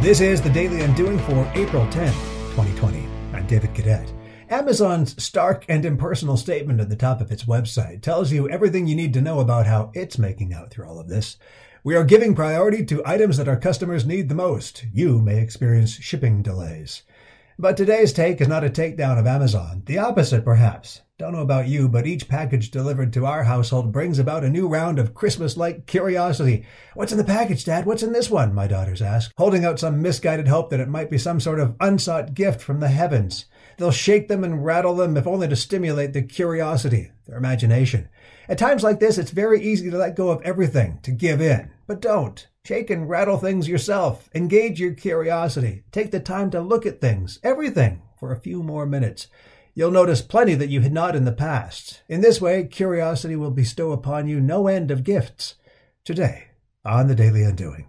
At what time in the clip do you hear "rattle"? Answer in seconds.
34.64-34.96, 43.10-43.36